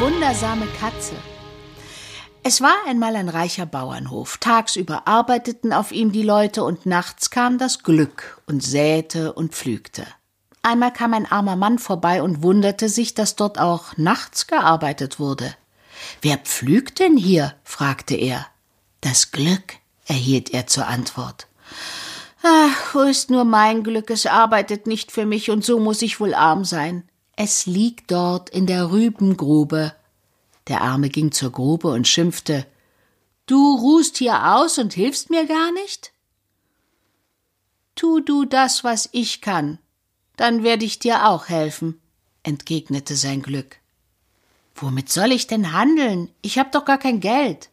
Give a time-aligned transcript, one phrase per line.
[0.00, 1.14] wundersame Katze.
[2.42, 4.38] Es war einmal ein reicher Bauernhof.
[4.38, 10.06] Tagsüber arbeiteten auf ihm die Leute und nachts kam das Glück und säte und pflügte.
[10.62, 15.54] Einmal kam ein armer Mann vorbei und wunderte sich, dass dort auch nachts gearbeitet wurde.
[16.22, 17.54] Wer pflügt denn hier?
[17.64, 18.46] fragte er.
[19.00, 19.74] Das Glück,
[20.06, 21.46] erhielt er zur Antwort.
[22.42, 26.20] Ach, wo ist nur mein Glück, es arbeitet nicht für mich, und so muss ich
[26.20, 27.08] wohl arm sein.
[27.40, 29.94] Es liegt dort in der Rübengrube.
[30.66, 32.66] Der Arme ging zur Grube und schimpfte
[33.46, 36.12] Du ruhst hier aus und hilfst mir gar nicht?
[37.94, 39.78] Tu du das, was ich kann,
[40.36, 42.00] dann werde ich dir auch helfen,
[42.42, 43.76] entgegnete sein Glück.
[44.74, 46.30] Womit soll ich denn handeln?
[46.42, 47.70] Ich hab doch gar kein Geld.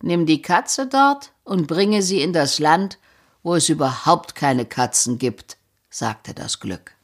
[0.00, 2.98] Nimm die Katze dort und bringe sie in das Land,
[3.42, 5.56] wo es überhaupt keine Katzen gibt,
[5.90, 6.94] sagte das Glück.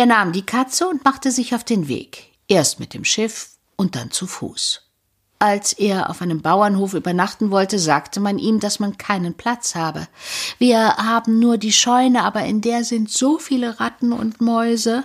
[0.00, 3.96] Er nahm die Katze und machte sich auf den Weg, erst mit dem Schiff und
[3.96, 4.80] dann zu Fuß.
[5.38, 10.08] Als er auf einem Bauernhof übernachten wollte, sagte man ihm, dass man keinen Platz habe.
[10.58, 15.04] Wir haben nur die Scheune, aber in der sind so viele Ratten und Mäuse,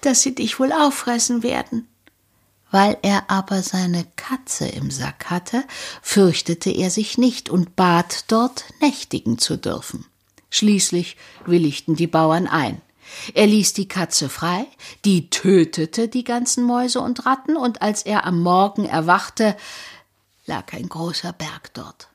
[0.00, 1.86] dass sie dich wohl auffressen werden.
[2.70, 5.64] Weil er aber seine Katze im Sack hatte,
[6.00, 10.06] fürchtete er sich nicht und bat dort nächtigen zu dürfen.
[10.48, 12.80] Schließlich willigten die Bauern ein.
[13.34, 14.66] Er ließ die Katze frei,
[15.04, 19.56] die tötete die ganzen Mäuse und Ratten, und als er am Morgen erwachte,
[20.46, 22.08] lag ein großer Berg dort.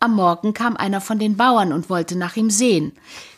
[0.00, 2.92] Am Morgen kam einer von den Bauern und wollte nach ihm sehen.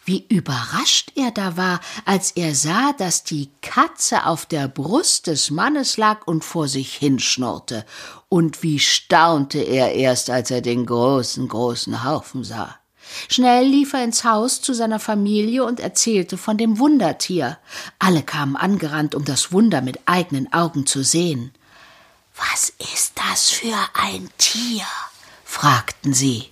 [0.05, 5.51] Wie überrascht er da war, als er sah, dass die Katze auf der Brust des
[5.51, 7.87] Mannes lag und vor sich hinschnurrte,
[8.29, 12.80] und wie staunte er erst, als er den großen, großen Haufen sah.
[13.29, 17.59] Schnell lief er ins Haus zu seiner Familie und erzählte von dem Wundertier.
[17.99, 21.53] Alle kamen angerannt, um das Wunder mit eigenen Augen zu sehen.
[22.37, 24.85] Was ist das für ein Tier?
[25.45, 26.51] fragten sie.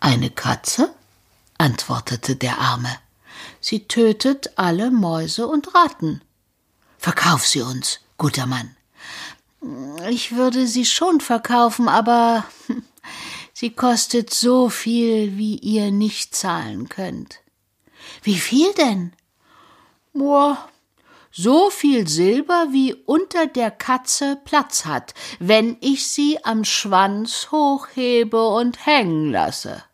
[0.00, 0.94] Eine Katze?
[1.58, 2.96] antwortete der Arme.
[3.60, 6.22] Sie tötet alle Mäuse und Ratten.
[6.98, 8.76] Verkauf sie uns, guter Mann.
[10.08, 12.44] Ich würde sie schon verkaufen, aber
[13.60, 17.40] sie kostet so viel, wie ihr nicht zahlen könnt.
[18.22, 19.12] Wie viel denn?
[20.14, 20.56] Boah,
[21.30, 28.48] so viel Silber, wie unter der Katze Platz hat, wenn ich sie am Schwanz hochhebe
[28.48, 29.84] und hängen lasse.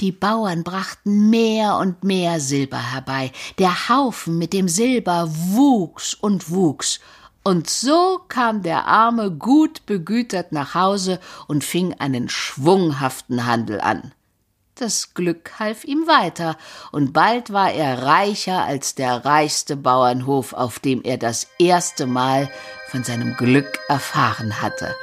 [0.00, 6.48] Die Bauern brachten mehr und mehr Silber herbei, der Haufen mit dem Silber wuchs und
[6.50, 7.00] wuchs,
[7.42, 14.12] und so kam der Arme gut begütert nach Hause und fing einen schwunghaften Handel an.
[14.74, 16.56] Das Glück half ihm weiter,
[16.92, 22.48] und bald war er reicher als der reichste Bauernhof, auf dem er das erste Mal
[22.88, 24.94] von seinem Glück erfahren hatte.